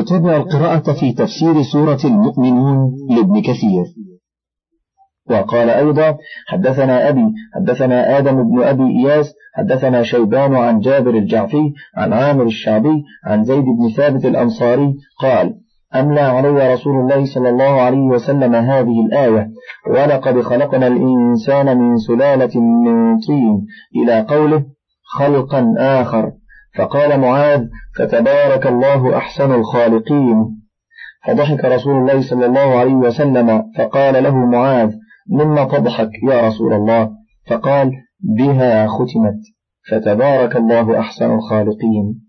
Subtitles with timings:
[0.00, 3.84] نتابع القراءة في تفسير سورة المؤمنون لابن كثير.
[5.30, 6.16] وقال أيضا
[6.48, 13.02] حدثنا أبي حدثنا آدم بن أبي إياس حدثنا شيبان عن جابر الجعفي عن عامر الشعبي
[13.24, 15.54] عن زيد بن ثابت الأنصاري قال
[15.94, 19.50] أملى علي رسول الله صلى الله عليه وسلم هذه الآية
[19.90, 23.66] ولقد خلقنا الإنسان من سلالة من طين
[23.96, 24.64] إلى قوله
[25.18, 26.32] خلقا آخر.
[26.76, 27.64] فقال معاذ
[27.98, 30.36] فتبارك الله أحسن الخالقين.
[31.26, 34.94] فضحك رسول الله صلى الله عليه وسلم فقال له معاذ
[35.30, 37.10] مما تضحك يا رسول الله؟
[37.46, 39.40] فقال بها ختمت.
[39.90, 42.20] فتبارك الله أحسن الخالقين.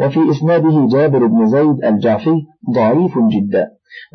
[0.00, 2.34] وفي إسناده جابر بن زيد الجعفي
[2.74, 3.66] ضعيف جدا.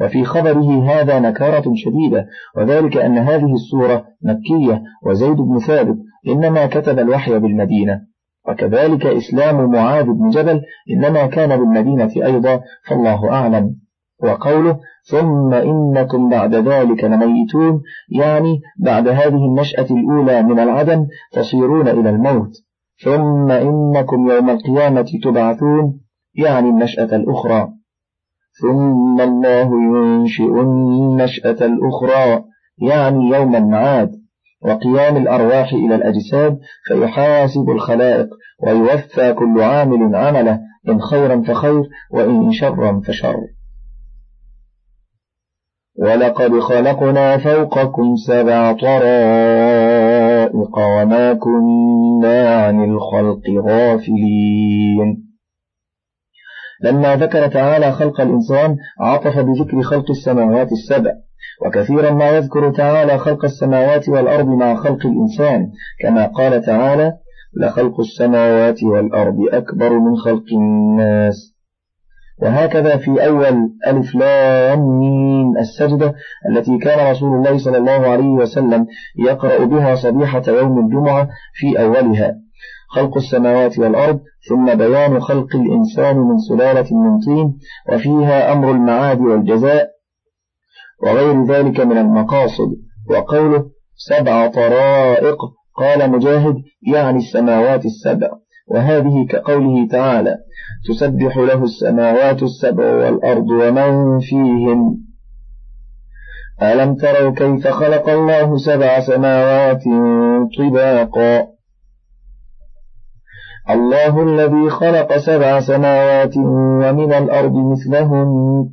[0.02, 2.28] وفي خبره هذا نكارة شديدة.
[2.58, 8.02] وذلك أن هذه السورة مكية وزيد بن ثابت إنما كتب الوحي بالمدينة.
[8.48, 10.62] وكذلك إسلام معاذ بن جبل
[10.92, 13.76] إنما كان بالمدينة أيضا فالله أعلم.
[14.24, 17.82] وقوله ثم إنكم بعد ذلك لميتون
[18.20, 22.52] يعني بعد هذه النشأة الأولى من العدم تصيرون إلى الموت.
[23.04, 26.00] ثم إنكم يوم القيامة تبعثون
[26.36, 27.70] يعني النشأة الأخرى.
[28.62, 32.44] ثم الله ينشئ النشأة الأخرى
[32.78, 34.19] يعني يوم المعاد.
[34.62, 38.28] وقيام الأرواح إلى الأجساد فيحاسب الخلائق
[38.64, 43.36] ويوفى كل عامل عمله إن خيرا فخير وإن شرا فشر.
[46.00, 55.29] ولقد خلقنا فوقكم سبع طرائق وما كنا عن الخلق غافلين.
[56.84, 61.12] لما ذكر تعالى خلق الإنسان عطف بذكر خلق السماوات السبع.
[61.66, 65.68] وكثيرا ما يذكر تعالى خلق السماوات والأرض مع خلق الإنسان.
[66.02, 67.14] كما قال تعالى
[67.62, 71.60] لخلق السماوات والأرض أكبر من خلق الناس.
[72.42, 76.14] وهكذا في أول ألف لام ميم السجدة
[76.50, 78.88] التي كان رسول الله صلى الله عليه وسلم
[79.20, 82.36] يقرأ بها صبيحة يوم الجمعة في أولها.
[82.90, 84.20] خلق السماوات والأرض
[84.50, 87.58] ثم بيان خلق الإنسان من سلالة من طين
[87.92, 89.90] وفيها أمر المعاد والجزاء
[91.04, 92.70] وغير ذلك من المقاصد.
[93.10, 95.38] وقوله سبع طرائق
[95.78, 96.56] قال مجاهد
[96.94, 98.30] يعني السماوات السبع.
[98.68, 100.38] وهذه كقوله تعالى
[100.90, 104.98] تسبح له السماوات السبع والأرض ومن فيهن.
[106.62, 109.84] ألم تروا كيف خلق الله سبع سماوات
[110.58, 111.48] طباقا؟
[113.70, 118.70] الله الذي خلق سبع سماوات ومن الأرض مثلهن.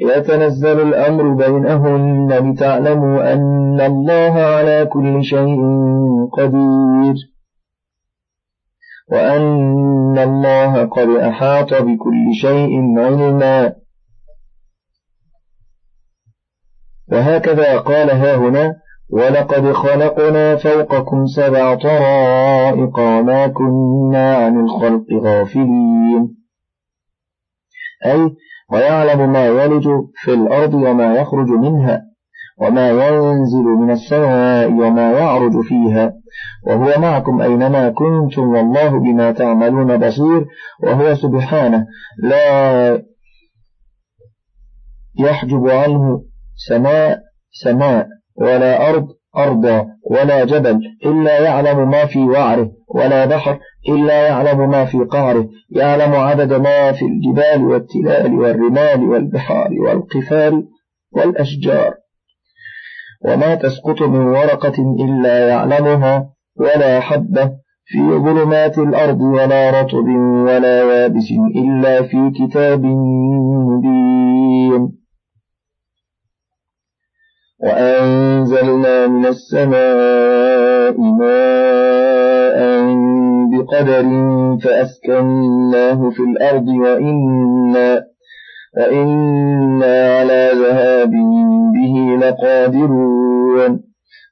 [0.00, 5.60] يتنزل الأمر بينهن لتعلموا أن الله على كل شيء
[6.32, 7.14] قدير.
[9.12, 13.72] وأن الله قد أحاط بكل شيء علما.
[17.12, 26.36] وهكذا قال ها هنا ولقد خلقنا فوقكم سبع طرائق وما كنا عن الخلق غافلين.
[28.06, 28.34] أي
[28.72, 32.02] ويعلم ما يلج في الأرض وما يخرج منها
[32.58, 36.12] وما ينزل من السماء وما يعرج فيها.
[36.66, 40.46] وهو معكم أينما كنتم والله بما تعملون بصير.
[40.82, 41.86] وهو سبحانه
[42.22, 43.02] لا
[45.18, 46.22] يحجب عنه
[46.68, 47.18] سماء
[47.50, 48.08] سماء
[48.40, 53.58] ولا أرض أرضا ولا جبل إلا يعلم ما في وعره ولا بحر
[53.88, 60.62] إلا يعلم ما في قعره يعلم عدد ما في الجبال والتلال والرمال والبحار والقفار
[61.12, 61.94] والأشجار.
[63.24, 67.50] وما تسقط من ورقة إلا يعلمها ولا حبة
[67.84, 70.08] في ظلمات الأرض ولا رطب
[70.46, 72.84] ولا يابس إلا في كتاب
[73.66, 74.95] مبين.
[77.62, 82.58] وأنزلنا من السماء ماء
[83.50, 84.04] بقدر
[84.64, 88.02] فأسكناه في الأرض وإنا
[88.76, 91.10] وإنا على ذهاب
[91.74, 93.80] به لقادرون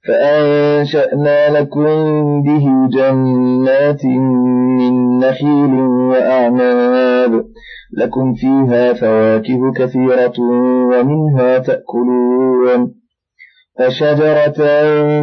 [0.08, 5.74] فأنشأنا لكم به جنات من نخيل
[6.10, 7.44] وأعناب
[7.98, 10.32] لكم فيها فواكه كثيرة
[10.90, 13.03] ومنها تأكلون
[13.78, 14.58] فشجرة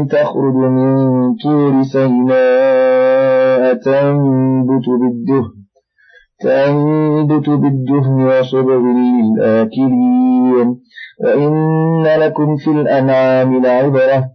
[0.03, 0.95] تخرج من
[1.44, 5.62] طور سيناء تنبت بالدهن
[6.42, 10.68] تنبت بالدهن وصبغ للآكلين.
[11.24, 14.25] وإن لكم في الأنعام لعبرة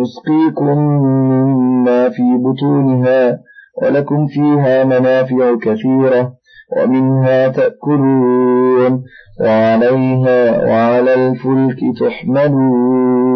[0.00, 3.38] نسقيكم مما في بطونها
[3.82, 6.32] ولكم فيها منافع كثيرة
[6.76, 9.02] ومنها تأكلون
[9.40, 13.33] وعليها وعلى الفلك تحملون.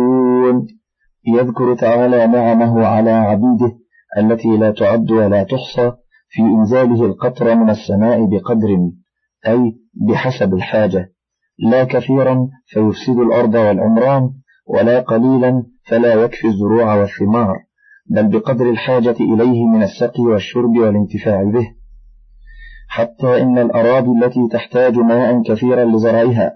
[1.26, 3.78] يذكر تعالى نعمه على عبيده
[4.18, 5.92] التي لا تعد ولا تحصى
[6.28, 8.68] في إنزاله القطر من السماء بقدر
[9.46, 9.76] أي
[10.08, 11.12] بحسب الحاجة.
[11.58, 14.30] لا كثيرا فيفسد الأرض والعمران
[14.66, 17.56] ولا قليلا فلا يكفي الزروع والثمار
[18.10, 21.66] بل بقدر الحاجة إليه من السقي والشرب والانتفاع به.
[22.88, 26.52] حتى إن الأراضي التي تحتاج ماء كثيرا لزرعها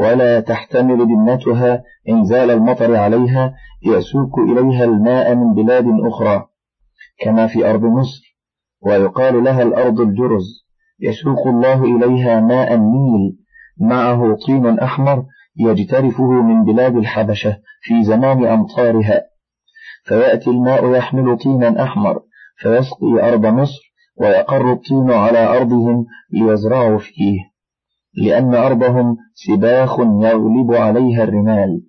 [0.00, 6.46] ولا تحتمل بنتها إنزال المطر عليها يسوق إليها الماء من بلاد أخرى
[7.20, 8.36] كما في أرض مصر
[8.82, 10.66] ويقال لها الأرض الجرز
[11.00, 13.36] يسوق الله إليها ماء النيل
[13.80, 15.24] معه طين أحمر
[15.56, 19.22] يجترفه من بلاد الحبشة في زمان أمطارها.
[20.04, 22.20] فيأتي الماء يحمل طينا أحمر
[22.56, 27.49] فيسقي أرض مصر ويقر الطين على أرضهم ليزرعوا فيه.
[28.14, 31.82] لأن أرضهم سباخ يغلب عليها الرمال.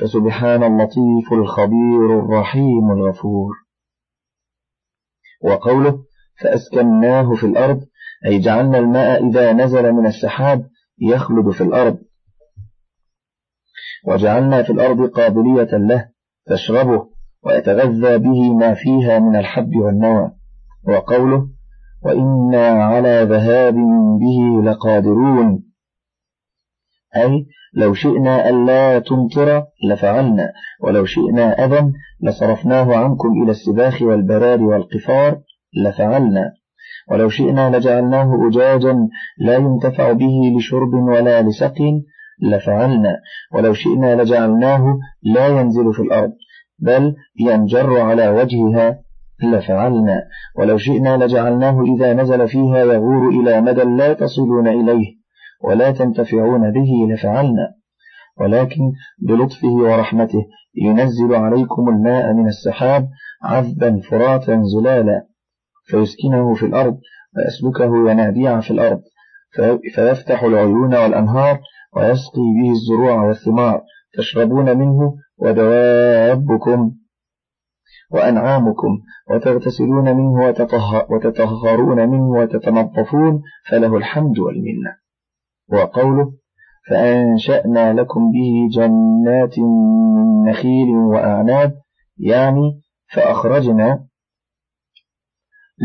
[0.00, 3.54] فسبحان اللطيف الخبير الرحيم الغفور.
[5.44, 5.98] وقوله
[6.40, 7.80] فأسكناه في الأرض
[8.26, 10.66] أي جعلنا الماء إذا نزل من السحاب
[10.98, 11.98] يخلد في الأرض.
[14.06, 16.08] وجعلنا في الأرض قابلية له
[16.46, 17.08] تشربه
[17.44, 20.30] ويتغذى به ما فيها من الحب والنوى.
[20.88, 21.48] وقوله
[22.02, 23.74] وإنا على ذهاب
[24.20, 25.67] به لقادرون.
[27.16, 30.52] أي لو شئنا ألا تمطر لفعلنا
[30.82, 35.38] ولو شئنا أذى لصرفناه عنكم إلى السباخ والبراد والقفار
[35.84, 36.52] لفعلنا
[37.10, 39.08] ولو شئنا لجعلناه أجاجا
[39.38, 42.02] لا ينتفع به لشرب ولا لسقي
[42.42, 43.16] لفعلنا
[43.54, 46.32] ولو شئنا لجعلناه لا ينزل في الأرض
[46.78, 48.98] بل ينجر على وجهها
[49.42, 50.22] لفعلنا
[50.58, 55.17] ولو شئنا لجعلناه إذا نزل فيها يغور إلى مدى لا تصلون إليه.
[55.60, 57.78] ولا تنتفعون به لفعلنا.
[58.40, 63.08] ولكن بلطفه ورحمته ينزل عليكم الماء من السحاب
[63.42, 65.26] عذبا فراتا زلالا
[65.84, 66.98] فيسكنه في الأرض
[67.36, 69.00] ويسلكه ينابيع في الأرض
[69.94, 71.60] فيفتح العيون والأنهار
[71.96, 73.82] ويسقي به الزروع والثمار
[74.18, 76.92] تشربون منه ودوابكم
[78.10, 78.98] وأنعامكم
[79.30, 80.54] وتغتسلون منه
[81.10, 85.07] وتطهرون منه وتتنظفون فله الحمد والمنة.
[85.72, 86.32] وقوله
[86.90, 91.74] فأنشأنا لكم به جنات من نخيل وأعناب
[92.18, 92.80] يعني
[93.14, 94.04] فأخرجنا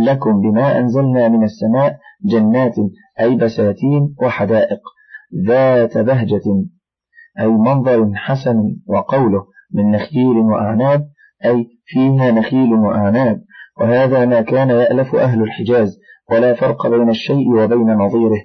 [0.05, 2.75] لكم بما أنزلنا من السماء جنات
[3.19, 4.79] أي بساتين وحدائق
[5.47, 6.65] ذات بهجة
[7.39, 11.09] أي منظر حسن وقوله من نخيل وأعناب
[11.45, 13.41] أي فيها نخيل وأعناب
[13.79, 15.99] وهذا ما كان يألف أهل الحجاز
[16.31, 18.41] ولا فرق بين الشيء وبين نظيره.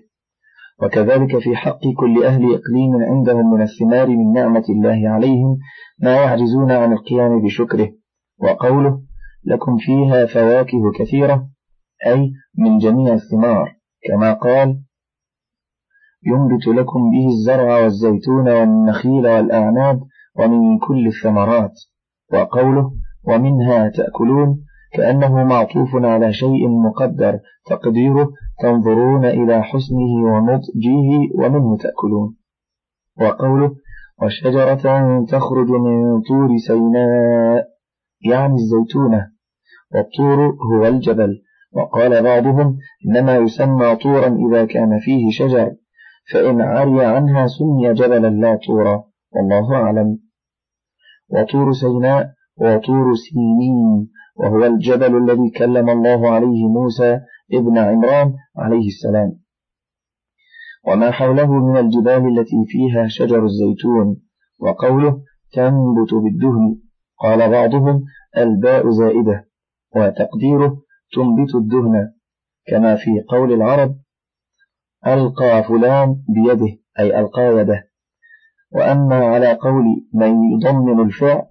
[0.83, 5.59] وكذلك في حق كل أهل إقليم عندهم من الثمار من نعمة الله عليهم
[5.99, 7.91] ما يعجزون عن القيام بشكره.
[8.39, 9.01] وقوله
[9.45, 11.49] لكم فيها فواكه كثيرة
[12.07, 13.77] أي من جميع الثمار
[14.09, 14.81] كما قال
[16.27, 20.03] ينبت لكم به الزرع والزيتون والنخيل والأعناب
[20.37, 21.75] ومن كل الثمرات.
[22.33, 22.93] وقوله
[23.25, 28.29] ومنها تأكلون كأنه معطوف على شيء مقدر تقديره
[28.63, 31.09] تنظرون إلى حسنه ونضجه
[31.39, 32.37] ومنه تأكلون.
[33.21, 33.77] وقوله
[34.23, 37.69] وشجرة تخرج من طور سيناء
[38.31, 39.31] يعني الزيتونة
[39.95, 41.43] والطور هو الجبل.
[41.73, 45.73] وقال بعضهم إنما يسمى طورا إذا كان فيه شجر
[46.33, 50.19] فإن عري عنها سمي جبلا لا طورا والله أعلم.
[51.29, 54.09] وطور سيناء وطور سينين
[54.39, 57.21] وهو الجبل الذي كلم الله عليه موسى
[57.53, 59.39] ابن عمران عليه السلام.
[60.87, 64.17] وما حوله من الجبال التي فيها شجر الزيتون
[64.61, 66.81] وقوله تنبت بالدهن
[67.21, 68.05] قال بعضهم
[68.37, 69.49] الباء زائدة
[69.97, 72.13] وتقديره تنبت الدهن
[72.67, 73.97] كما في قول العرب
[75.07, 77.89] ألقى فلان بيده أي ألقى يده.
[78.73, 81.43] وأما على قول من يضمن الفعل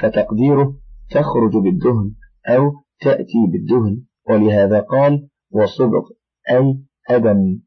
[0.00, 0.76] فتقديره
[1.10, 2.14] تخرج بالدهن.
[2.48, 4.02] أو تأتي بالدهن.
[4.30, 6.02] ولهذا قال وصبغ
[6.50, 6.78] أي
[7.10, 7.60] أدم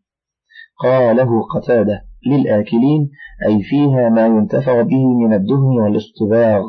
[0.79, 3.09] قاله قتادة للآكلين
[3.47, 6.61] أي فيها ما ينتفع به من الدهن والاصطباغ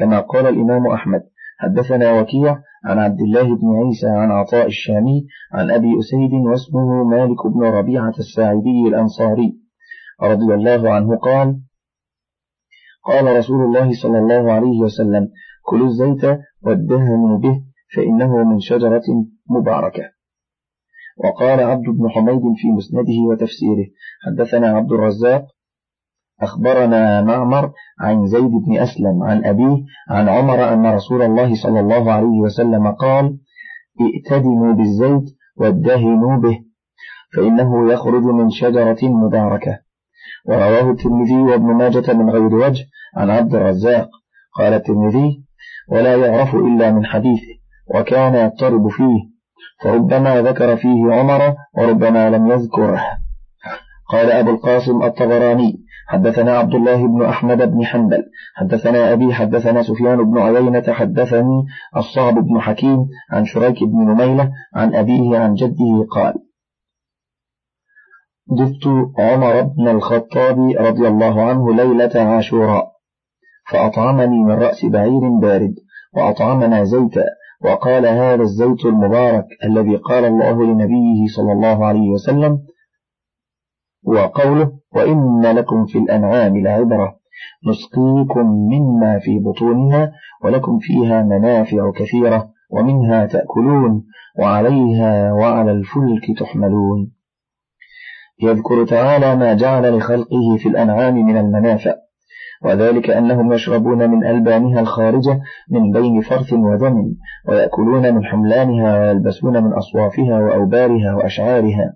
[0.00, 1.22] كما قال الإمام أحمد
[1.58, 7.46] حدثنا وكيع عن عبد الله بن عيسى عن عطاء الشامي عن أبي أسيد واسمه مالك
[7.46, 9.56] بن ربيعة الساعدي الأنصاري
[10.22, 11.60] رضي الله عنه قال
[13.04, 15.28] قال رسول الله صلى الله عليه وسلم
[15.68, 16.24] كلوا الزيت
[16.62, 17.62] وادهنوا به
[17.96, 19.02] فإنه من شجرة
[19.50, 20.02] مباركة.
[21.24, 23.86] وقال عبد بن حميد في مسنده وتفسيره
[24.26, 25.46] حدثنا عبد الرزاق
[26.42, 29.76] أخبرنا معمر عن زيد بن أسلم عن أبيه
[30.10, 33.38] عن عمر أن رسول الله صلى الله عليه وسلم قال
[34.00, 36.58] ائتدموا بالزيت وادهنوا به
[37.36, 39.78] فإنه يخرج من شجرة مباركة.
[40.48, 42.84] ورواه الترمذي وابن ماجة من غير وجه
[43.16, 44.08] عن عبد الرزاق.
[44.58, 45.45] قال الترمذي
[45.88, 47.56] ولا يعرف إلا من حديثه
[47.94, 49.36] وكان يضطرب فيه
[49.82, 53.02] فربما ذكر فيه عمر وربما لم يذكره.
[54.08, 58.22] قال أبو القاسم الطبراني حدثنا عبد الله بن أحمد بن حنبل
[58.54, 61.64] حدثنا أبي حدثنا سفيان بن عيينة حدثني
[61.96, 62.98] الصعب بن حكيم
[63.30, 66.34] عن شريك بن نميلة عن أبيه عن جده قال
[68.54, 68.86] ضفت
[69.18, 72.95] عمر بن الخطاب رضي الله عنه ليلة عاشوراء.
[73.70, 75.74] فأطعمني من رأس بعير بارد
[76.16, 77.24] وأطعمنا زيتا
[77.64, 82.58] وقال هذا الزيت المبارك الذي قال الله لنبيه صلى الله عليه وسلم
[84.04, 87.16] وقوله وإن لكم في الأنعام لعبرة
[87.68, 90.12] نسقيكم مما في بطونها
[90.44, 94.04] ولكم فيها منافع كثيرة ومنها تأكلون
[94.38, 97.12] وعليها وعلى الفلك تحملون.
[98.42, 101.94] يذكر تعالى ما جعل لخلقه في الأنعام من المنافع.
[102.64, 107.14] وذلك أنهم يشربون من ألبانها الخارجة من بين فرث ودم
[107.48, 111.92] ويأكلون من حملانها ويلبسون من أصوافها وأوبارها وأشعارها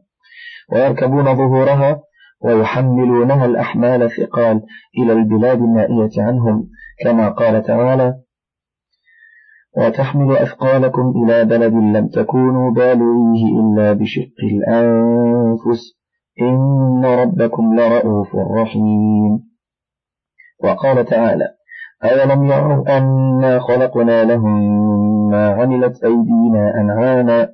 [0.73, 2.01] ويركبون ظهورها
[2.45, 4.63] ويحملونها الأحمال الثقال
[4.99, 6.69] إلى البلاد النائية عنهم
[7.05, 8.15] كما قال تعالى
[9.77, 16.01] وتحمل أثقالكم إلى بلد لم تكونوا بالغيه إلا بشق الأنفس
[16.41, 19.50] إن ربكم لرؤوف رحيم.
[20.65, 21.49] وقال تعالى
[22.05, 24.61] أولم يروا أنا خلقنا لهم
[25.31, 27.49] ما عملت أيدينا أنعاما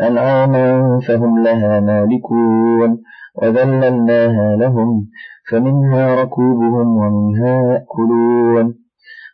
[0.00, 3.02] أنعاما فهم لها مالكون
[3.42, 5.06] وذللناها لهم
[5.50, 8.74] فمنها ركوبهم ومنها يأكلون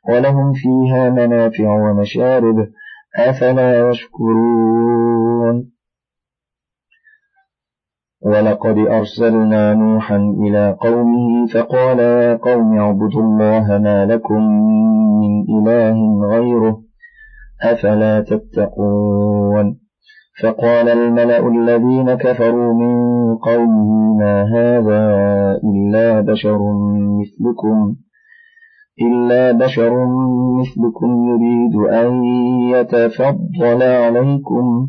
[0.08, 2.66] ولهم فيها منافع ومشارب
[3.18, 5.74] أفلا يشكرون.
[8.25, 14.43] ولقد أرسلنا نوحا إلى قومه فقال يا قوم اعبدوا الله ما لكم
[15.21, 15.97] من إله
[16.28, 16.81] غيره
[17.62, 19.78] أفلا تتقون
[20.43, 22.95] فقال الملأ الذين كفروا من
[23.37, 25.02] قومه ما هذا
[25.64, 26.59] إلا بشر
[27.21, 27.97] مثلكم
[29.02, 30.07] إلا بشر
[30.61, 32.25] مثلكم يريد أن
[32.75, 34.88] يتفضل عليكم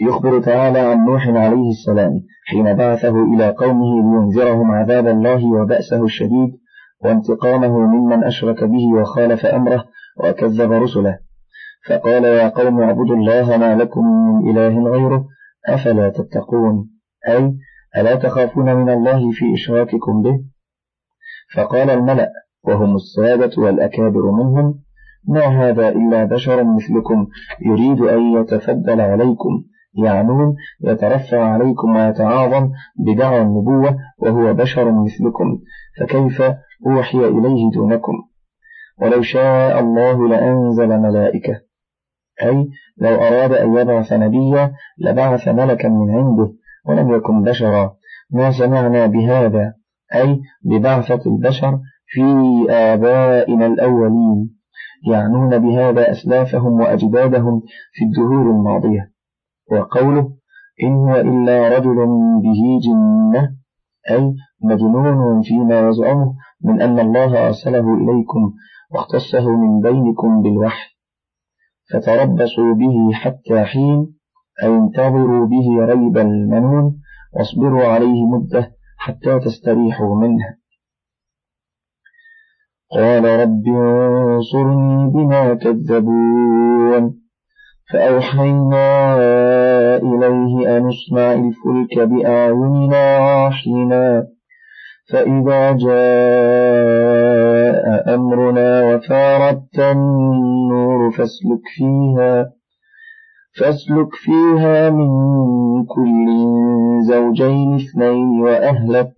[0.00, 6.56] يخبر تعالى عن نوح عليه السلام حين بعثه إلى قومه لينذرهم عذاب الله وبأسه الشديد
[7.04, 9.84] وانتقامه ممن أشرك به وخالف أمره
[10.24, 11.18] وكذب رسله.
[11.88, 15.24] فقال يا قوم اعبدوا الله ما لكم من إله غيره
[15.68, 16.90] أفلا تتقون؟
[17.28, 17.56] أي
[17.96, 20.44] ألا تخافون من الله في إشراككم به؟
[21.54, 22.32] فقال الملأ
[22.64, 24.80] وهم السادة والأكابر منهم
[25.28, 27.26] ما هذا إلا بشر مثلكم
[27.60, 29.64] يريد أن يتفضل عليكم.
[30.04, 35.58] يعنون يترفع عليكم ويتعاظم بدعوى النبوة وهو بشر مثلكم
[36.00, 36.42] فكيف
[36.86, 38.12] أوحي إليه دونكم؟
[39.02, 41.60] ولو شاء الله لأنزل ملائكة.
[42.42, 46.52] أي لو أراد أن يبعث نبيا لبعث ملكا من عنده
[46.86, 47.94] ولم يكن بشرا.
[48.30, 49.74] ما سمعنا بهذا؟
[50.14, 52.22] أي ببعثة البشر في
[52.70, 54.56] آبائنا الأولين
[55.08, 57.62] يعنون بهذا أسلافهم وأجدادهم
[57.92, 59.15] في الدهور الماضية.
[59.72, 60.32] وقوله
[60.82, 61.96] إن إلا رجل
[62.42, 63.56] به جنة
[64.10, 68.52] أي مجنون فيما يزعمه من أن الله أرسله إليكم
[68.90, 70.96] واختصه من بينكم بالوحي
[71.92, 74.14] فتربصوا به حتى حين
[74.62, 77.00] أي انتظروا به ريب المنون
[77.32, 80.56] واصبروا عليه مدة حتى تستريحوا منه.
[82.92, 87.25] قال رب انصرني بما كذبون.
[87.92, 89.16] فأوحينا
[89.96, 94.26] إليه أن اصنع الفلك بأعيننا وحينا
[95.10, 97.06] فإذا جاء
[98.14, 102.52] أمرنا وفارت النور فاسلك فيها
[103.60, 105.08] فاسلك فيها من
[105.84, 106.26] كل
[107.00, 109.12] زوجين اثنين وأهلك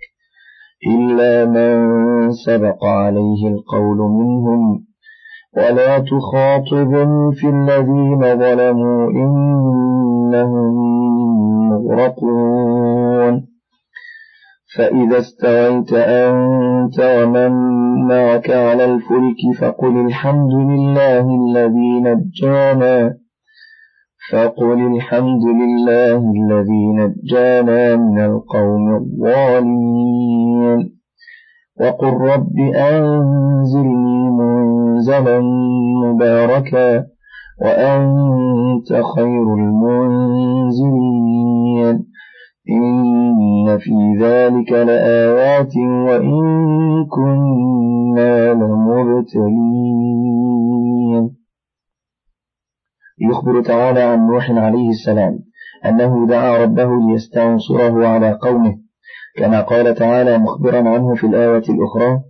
[0.86, 4.87] إلا من سبق عليه القول منهم.
[5.58, 10.74] ولا تخاطبني في الذين ظلموا إنهم
[11.70, 13.46] مغرقون.
[14.76, 17.52] فإذا استويت أنت ومن
[18.08, 23.14] معك على الفلك فقل الحمد لله الذي نجانا.
[24.32, 30.97] فقل الحمد لله الذي نجانا من القوم الظالمين.
[31.80, 35.40] وقل رب أنزلني منزلا
[36.04, 37.04] مباركا
[37.62, 40.88] وأنت خير المنزلين.
[42.70, 50.18] إن في ذلك لآيات وإن كنا لمبتلين.
[53.20, 55.38] يخبر تعالى عن نوح عليه السلام
[55.84, 58.87] أنه دعا ربه ليستنصره على قومه
[59.38, 62.20] كما قال تعالى مخبرا عنه في الآية الأخرى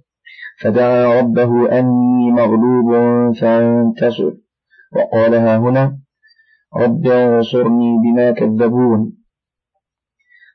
[0.60, 2.92] فدعا ربه أني مغلوب
[3.40, 4.32] فانتصر
[4.96, 5.98] وقالها هنا
[6.76, 9.12] رب انصرني بما كذبون.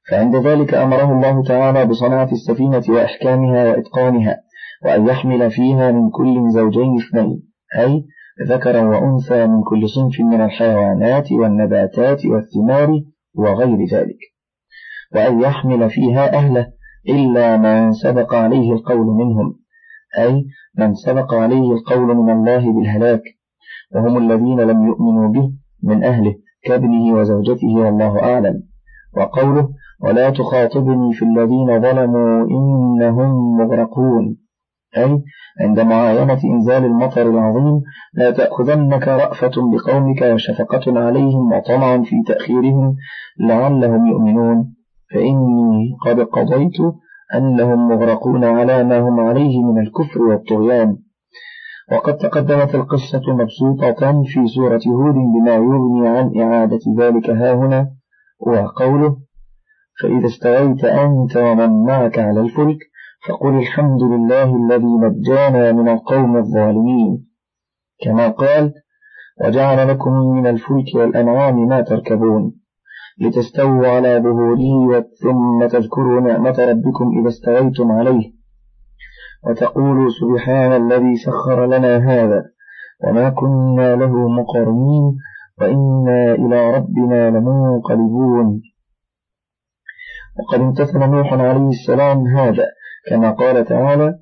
[0.10, 4.38] فعند ذلك أمره الله تعالى بصنعة السفينة وإحكامها وإتقانها
[4.86, 7.44] وأن يحمل فيها من كل زوجين اثنين
[7.80, 8.06] أي
[8.48, 13.02] ذكرا وأنثى من كل صنف من الحيوانات والنباتات والثمار
[13.36, 14.33] وغير ذلك.
[15.15, 16.67] وأن يحمل فيها أهله
[17.10, 19.60] إلا من سبق عليه القول منهم.
[20.20, 20.46] أي
[20.77, 23.22] من سبق عليه القول من الله بالهلاك
[23.96, 25.51] وهم الذين لم يؤمنوا به
[25.84, 28.63] من أهله كابنه وزوجته والله أعلم.
[29.17, 29.70] وقوله
[30.01, 34.38] ولا تخاطبني في الذين ظلموا إنهم مغرقون.
[34.98, 35.24] أي
[35.62, 37.82] عند معاينة إنزال المطر العظيم
[38.13, 42.96] لا تأخذنك رأفة بقومك وشفقة عليهم وطمع في تأخيرهم
[43.39, 44.74] لعلهم يؤمنون.
[45.13, 46.77] فإني قد قضيت
[47.36, 50.98] أنهم مغرقون على ما هم عليه من الكفر والطغيان.
[51.91, 57.89] وقد تقدمت القصة مبسوطة في سورة هود بما يغني عن إعادة ذلك هاهنا
[58.39, 59.17] وقوله
[60.02, 62.78] فإذا استويت أنت ومن معك على الفلك
[63.28, 67.26] فقل الحمد لله الذي نجانا من القوم الظالمين
[68.04, 68.73] كما قال
[69.45, 72.54] وجعل لكم من الفلك والأنعام ما تركبون
[73.21, 78.34] لتستووا على ظهوره ثم تذكروا نعمة ربكم إذا استويتم عليه.
[79.47, 82.45] وتقولوا سبحان الذي سخر لنا هذا
[83.04, 85.17] وما كنا له مقرنين
[85.62, 88.62] وإنا إلى ربنا لمنقلبون.
[90.39, 92.65] وقد امتثل نوح عليه السلام هذا
[93.10, 94.19] كما قال تعالى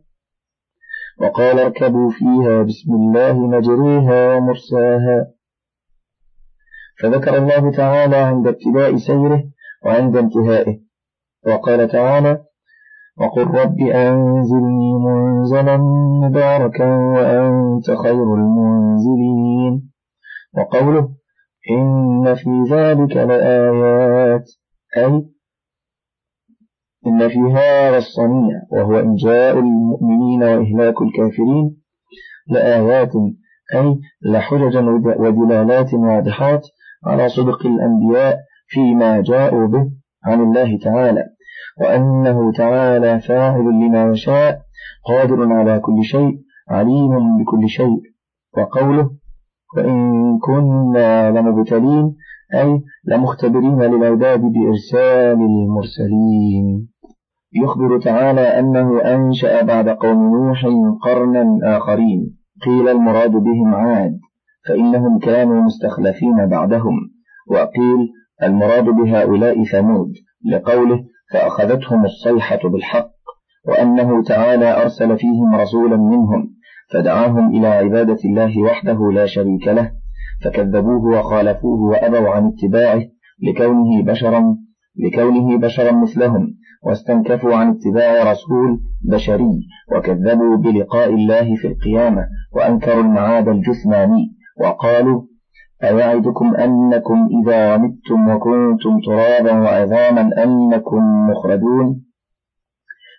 [1.22, 5.28] وقال اركبوا فيها بسم الله مجريها ومرساها
[7.02, 9.44] فذكر الله تعالى عند ابتداء سيره
[9.86, 10.80] وعند انتهائه.
[11.48, 12.44] وقال تعالى
[13.18, 15.78] وقل رب أنزلني منزلا
[16.24, 19.92] مباركا وأنت خير المنزلين.
[20.58, 21.10] وقوله
[21.72, 24.50] إن في ذلك لآيات.
[24.98, 25.26] أي
[27.08, 31.82] إن في هذا الصنيع وهو إنجاء المؤمنين وإهلاك الكافرين.
[32.48, 33.12] لآيات.
[33.76, 34.80] أي لحججا
[35.20, 36.68] ودلالات واضحات
[37.06, 39.92] على صدق الأنبياء فيما جاءوا به
[40.26, 41.24] عن الله تعالى
[41.82, 44.62] وأنه تعالى فاعل لما يشاء
[45.08, 48.02] قادر على كل شيء عليم بكل شيء
[48.58, 49.10] وقوله
[49.78, 52.16] وإن كنا لمبتلين
[52.54, 56.88] أي لمختبرين للعباد بإرسال المرسلين
[57.54, 60.66] يخبر تعالى أنه أنشأ بعد قوم نوح
[61.04, 64.20] قرنا آخرين قيل المراد بهم عاد.
[64.68, 67.12] فإنهم كانوا مستخلفين بعدهم.
[67.48, 68.10] وقيل
[68.44, 70.14] المراد بهؤلاء ثمود
[70.52, 73.12] لقوله فأخذتهم الصيحة بالحق
[73.68, 76.54] وأنه تعالى أرسل فيهم رسولا منهم
[76.94, 79.92] فدعاهم إلى عبادة الله وحده لا شريك له
[80.44, 83.02] فكذبوه وخالفوه وأبوا عن اتباعه
[83.44, 84.58] لكونه بشرا
[85.00, 88.80] لكونه بشرا مثلهم واستنكفوا عن اتباع رسول
[89.12, 89.60] بشري
[89.96, 94.41] وكذبوا بلقاء الله في القيامة وأنكروا المعاد الجثماني.
[94.62, 95.22] وقالوا
[95.84, 102.02] أيعدكم أنكم إذا متم وكنتم ترابا وعظاما أنكم مخرجون؟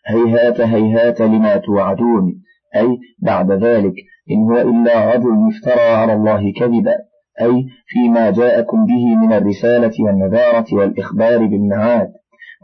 [0.07, 2.43] هيهات هيهات لما توعدون.
[2.77, 3.95] أي بعد ذلك
[4.31, 6.95] إن هو إلا رجل افترى على الله كذبا.
[7.41, 12.13] أي فيما جاءكم به من الرسالة والنذارة والإخبار بالمعاد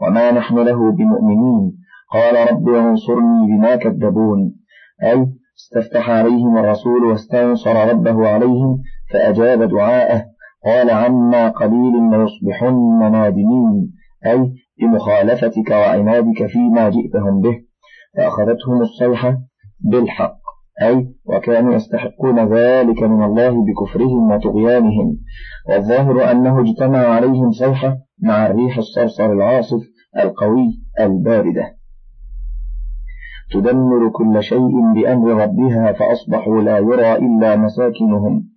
[0.01, 1.77] وما نحن له بمؤمنين.
[2.13, 4.55] قال رب انصرني بما كذبون.
[5.03, 5.27] أي
[5.59, 8.81] استفتح عليهم الرسول واستنصر ربه عليهم
[9.13, 10.25] فأجاب دعاءه
[10.65, 13.91] قال عما قليل ليصبحن نادمين
[14.25, 17.59] أي بمخالفتك وعنادك فيما جئتهم به
[18.17, 19.37] فأخذتهم الصيحة
[19.79, 20.39] بالحق
[20.81, 25.17] أي وكانوا يستحقون ذلك من الله بكفرهم وطغيانهم
[25.69, 29.81] والظاهر أنه اجتمع عليهم صيحة مع الريح الصرصر العاصف
[30.17, 31.78] القوي الباردة.
[33.51, 38.49] تدمر كل شيء بأمر ربها فأصبحوا لا يرى إلا مساكنهم.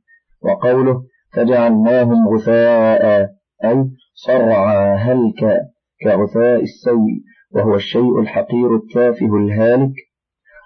[0.42, 1.02] وقوله
[1.32, 3.30] فجعلناهم غثاء
[3.64, 5.58] أي صرعا هلكا
[6.04, 7.24] كغثاء السيل
[7.54, 9.92] وهو الشيء الحقير التافه الهالك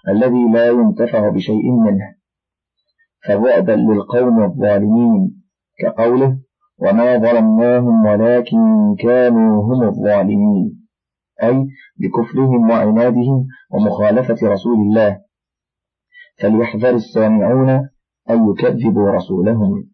[0.09, 2.15] الذي لا ينتفع بشيء منه.
[3.29, 5.43] فبعدا للقوم الظالمين
[5.79, 6.39] كقوله
[6.79, 10.86] وما ظلمناهم ولكن كانوا هم الظالمين.
[11.43, 15.19] أي بكفرهم وعنادهم ومخالفة رسول الله.
[16.43, 17.71] فليحذر السامعون
[18.31, 19.85] أن يكذبوا رسولهم.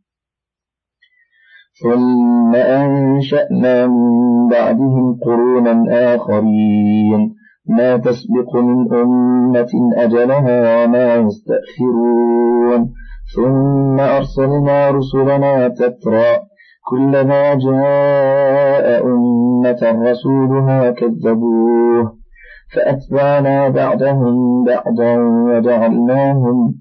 [1.83, 7.35] ثم أنشأنا من بعدهم قرونا آخرين.
[7.67, 12.93] ما تسبق من أمة أجلها وما يستأخرون.
[13.37, 16.52] ثم أرسلنا رسلنا تترى
[16.91, 22.17] كلما جاء أمة رسولها كذبوه
[22.75, 26.75] فأتبعنا بعدهم بعضا وجعلناهم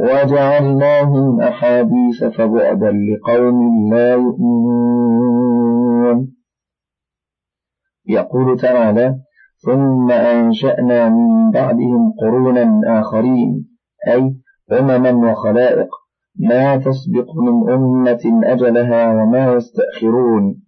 [0.00, 5.62] وجعلناهم أحاديث فبعدا لقوم لا يؤمنون.
[8.08, 9.16] يقول تعالى
[9.56, 13.68] ثم أنشأنا من بعدهم قرونا آخرين
[14.08, 14.34] أي
[14.72, 16.01] أمما وخلائق
[16.40, 20.62] ما تسبق من أمة أجلها وما يستأخرون.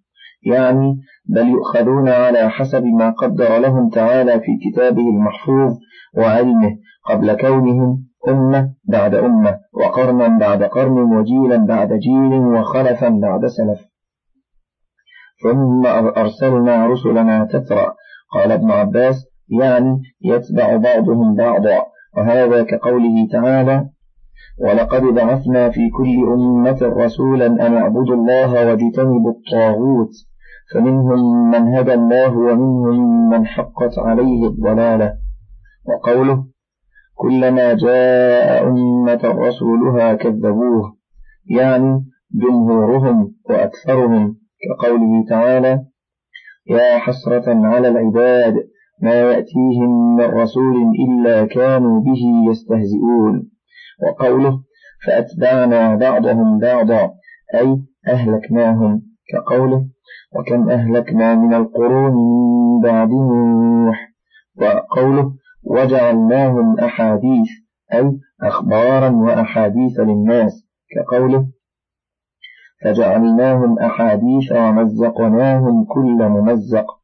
[0.47, 5.73] يعني بل يؤخذون على حسب ما قدر لهم تعالى في كتابه المحفوظ
[6.19, 6.77] وعلمه
[7.11, 13.81] قبل كونهم أمة بعد أمة وقرنا بعد قرن وجيلا بعد جيل وخلفا بعد سلف.
[15.43, 17.95] ثم أرسلنا رسلنا تترى.
[18.35, 19.27] قال ابن عباس
[19.61, 21.83] يعني يتبع بعضهم بعضا.
[22.17, 23.89] وهذا كقوله تعالى
[24.59, 30.11] ولقد بعثنا في كل أمة رسولا أن اعبدوا الله واجتنبوا الطاغوت
[30.75, 35.15] فمنهم من هدى الله ومنهم من حقت عليه الضلالة.
[35.89, 36.45] وقوله
[37.15, 40.97] كلما جاء أمة رسولها كذبوه
[41.51, 44.37] يعني جمهورهم وأكثرهم.
[44.65, 45.85] كقوله تعالى
[46.71, 48.55] يا حسرة على العباد
[49.03, 50.75] ما يأتيهم من رسول
[51.09, 53.54] إلا كانوا به يستهزئون.
[54.03, 54.61] وقوله
[55.07, 57.11] فأتبعنا بعضهم بعضا
[57.55, 59.87] أي أهلكناهم كقوله
[60.37, 64.13] وكم أهلكنا من القرون من بعد نوح
[64.57, 65.33] وقوله
[65.65, 67.49] وجعلناهم أحاديث
[67.93, 71.47] أي أخبارا وأحاديث للناس كقوله
[72.85, 77.04] فجعلناهم أحاديث ومزقناهم كل ممزق.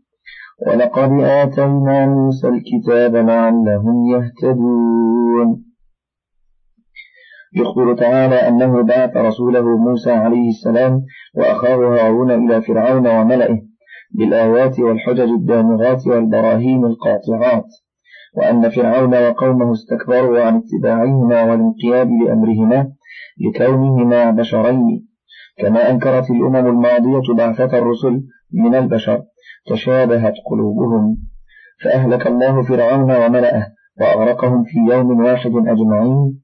[0.67, 5.63] ولقد آتينا موسى الكتاب لعلهم يهتدون.
[7.55, 11.01] يخبر تعالى أنه بعث رسوله موسى عليه السلام
[11.35, 13.61] وأخاه هارون إلى فرعون وملئه
[14.11, 17.67] بالآيات والحجج الدامغات والبراهين القاطعات
[18.37, 22.91] وأن فرعون وقومه استكبروا عن اتباعهما والانقياد لأمرهما
[23.41, 25.07] لكونهما بشرين
[25.57, 29.23] كما أنكرت الأمم الماضية بعثة الرسل من البشر.
[29.67, 31.17] تشابهت قلوبهم
[31.83, 33.67] فأهلك الله فرعون وملأه
[34.01, 36.41] وأغرقهم في يوم واحد أجمعين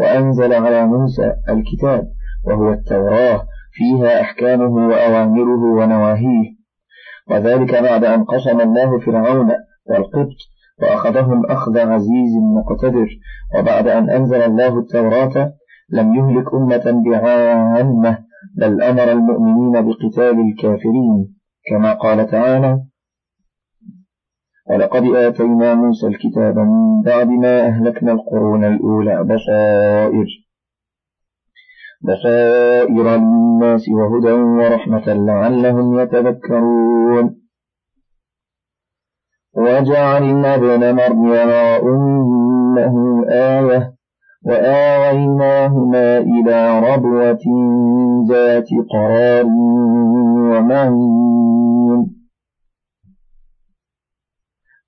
[0.00, 2.08] وأنزل على موسى الكتاب
[2.46, 6.56] وهو التوراة فيها أحكامه وأوامره ونواهيه.
[7.30, 9.50] وذلك بعد أن قسم الله فرعون
[9.90, 10.36] والقبط
[10.82, 13.08] وأخذهم أخذ عزيز مقتدر.
[13.58, 15.52] وبعد أن أنزل الله التوراة
[15.90, 18.18] لم يهلك أمة بعامة
[18.58, 21.35] بل أمر المؤمنين بقتال الكافرين.
[21.68, 22.80] كما قال تعالى
[24.70, 30.26] ولقد آتينا موسى الكتاب من بعد ما أهلكنا القرون الأولى بصائر
[32.02, 37.36] بصائر للناس وهدى ورحمة لعلهم يتذكرون.
[39.54, 41.50] وجعلنا ابن مريم
[41.82, 43.95] وأمه آية
[44.46, 47.44] وآويناهما إلى ربوة
[48.28, 49.46] ذات قرار
[50.50, 52.16] ومعين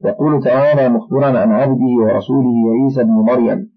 [0.05, 3.71] يقول تعالى مخبرا عن عبده ورسوله عيسى بن مريم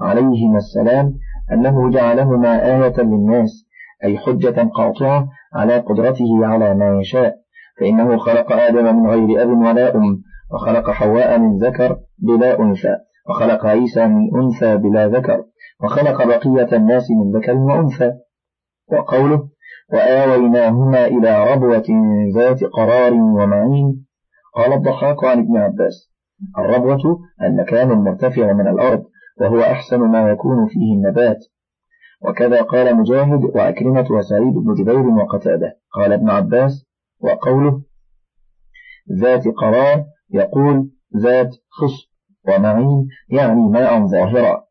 [0.00, 1.12] عليهما السلام
[1.52, 3.66] أنه جعلهما آية للناس
[4.04, 7.34] أي حجة قاطعة على قدرته على ما يشاء
[7.80, 10.22] فإنه خلق آدم من غير أب ولا أم
[10.52, 13.05] وخلق حواء من ذكر بلا أنثى.
[13.28, 15.44] وخلق عيسى من أنثى بلا ذكر
[15.84, 18.12] وخلق بقية الناس من ذكر وأنثى.
[18.92, 19.48] وقوله
[19.92, 21.84] وآويناهما إلى ربوة
[22.34, 24.06] ذات قرار ومعين.
[24.54, 26.10] قال الضحاك عن ابن عباس
[26.58, 29.04] الربوة المكان المرتفع من الأرض
[29.40, 31.38] وهو أحسن ما يكون فيه النبات.
[32.22, 35.78] وكذا قال مجاهد وأكرمة وسعيد بن جبير وقتادة.
[35.92, 36.86] قال ابن عباس
[37.20, 37.82] وقوله
[39.12, 42.15] ذات قرار يقول ذات خص
[42.48, 44.66] ومعين يعني ماء ظاهرا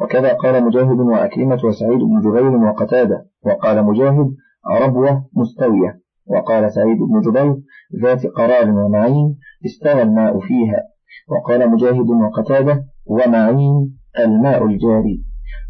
[0.00, 3.26] وكذا قال مجاهد وأكرمة وسعيد بن جبير وقتادة.
[3.46, 4.34] وقال مجاهد
[4.82, 6.00] ربوة مستوية.
[6.26, 7.56] وقال سعيد بن جبير
[8.02, 10.82] ذات قرار ومعين استوى الماء فيها.
[11.28, 15.24] وقال مجاهد وقتادة ومعين الماء الجاري.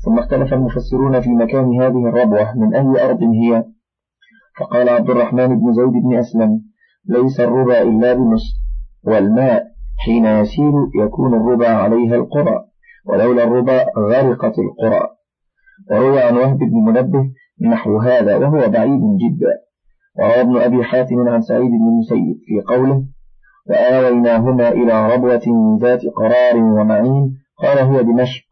[0.04, 3.64] ثم اختلف المفسرون في مكان هذه الربوة من أي أرض هي.
[4.60, 6.60] فقال عبد الرحمن بن زيد بن أسلم
[7.08, 8.54] ليس الربا إلا بمصر
[9.04, 9.73] والماء.
[9.98, 12.64] حين يسيل يكون الربا عليها القرى
[13.06, 15.08] ولولا الربا غرقت القرى.
[15.90, 17.30] وروى عن وهب بن منبه
[17.62, 19.64] نحو هذا وهو بعيد جدا.
[20.18, 23.04] وروى ابن أبي حاتم عن سعيد بن المسيب في قوله
[23.70, 28.44] وآويناهما إلى ربوة ذات قرار ومعين قال هي دمشق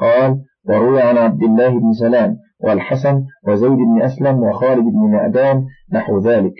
[0.00, 6.18] قال وروي عن عبد الله بن سلام والحسن وزيد بن أسلم وخالد بن معدان نحو
[6.18, 6.54] ذلك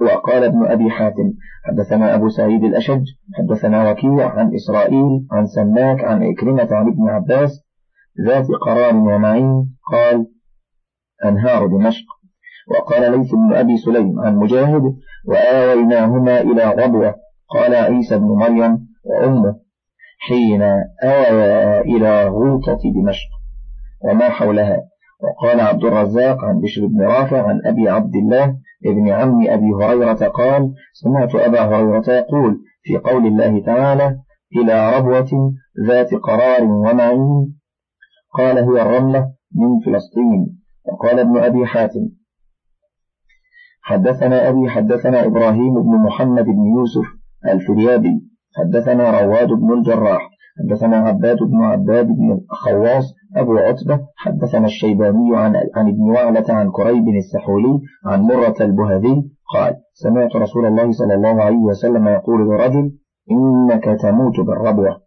[0.00, 1.32] وقال ابن أبي حاتم
[1.64, 3.02] حدثنا أبو سعيد الأشج
[3.34, 7.64] حدثنا وكيع عن إسرائيل عن سماك عن إكرمة عن ابن عباس
[8.26, 10.26] ذات قرار ومعين قال
[11.24, 12.04] أنهار دمشق.
[12.70, 14.82] وقال ليث بن أبي سليم عن مجاهد
[15.28, 17.14] وآويناهما إلى ربوة.
[17.48, 19.56] قال عيسى بن مريم وأمه
[20.18, 20.62] حين
[21.02, 23.28] آوى إلى غوطة دمشق.
[24.04, 24.82] وما حولها.
[25.22, 30.28] وقال عبد الرزاق عن بشر بن رافع عن أبي عبد الله ابن عم أبي هريرة
[30.28, 34.16] قال سمعت أبا هريرة يقول في قول الله تعالى
[34.56, 35.52] إلى ربوة
[35.86, 37.54] ذات قرار ومعين.
[38.38, 40.56] قال هي الرملة من فلسطين.
[40.84, 42.08] وقال ابن أبي حاتم
[43.82, 47.06] حدثنا أبي حدثنا إبراهيم بن محمد بن يوسف
[47.46, 48.22] الفريابي.
[48.56, 50.30] حدثنا رواد بن الجراح.
[50.58, 53.04] حدثنا عباد بن عباد بن الخواص.
[53.36, 54.00] أبو عتبة.
[54.16, 60.66] حدثنا الشيباني عن, عن ابن وعلة عن كريب السحولي عن مرة البهذي قال سمعت رسول
[60.66, 62.92] الله صلى الله عليه وسلم يقول لرجل
[63.30, 65.00] إنك تموت بالربوة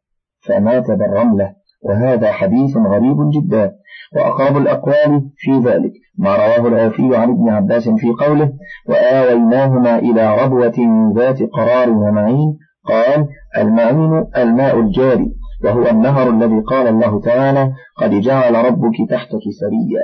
[0.48, 1.54] فمات بالرملة
[1.84, 3.76] وهذا حديث غريب جدا
[4.16, 8.54] وأقرب الأقوال في ذلك ما رواه العوفي عن ابن عباس في قوله
[8.90, 10.76] وآويناهما إلى ربوة
[11.16, 13.28] ذات قرار ومعين قال
[13.58, 20.04] المعين الماء الجاري وهو النهر الذي قال الله تعالى قد جعل ربك تحتك سريا.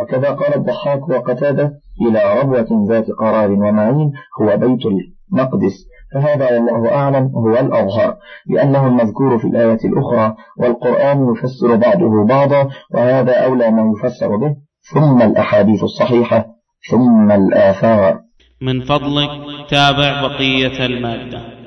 [0.00, 5.86] وكذا قال الضحاك وقتادة إلى ربوة ذات قرار ومعين هو بيت المقدس.
[6.14, 13.32] فهذا والله أعلم هو الأظهر لأنه المذكور في الآية الأخرى والقرآن يفسر بعضه بعضا وهذا
[13.44, 14.56] أولى ما يفسر به
[14.94, 16.46] ثم الأحاديث الصحيحة
[16.90, 18.20] ثم الآثار.
[18.62, 19.30] من فضلك
[19.70, 21.61] تابع بقية المادة.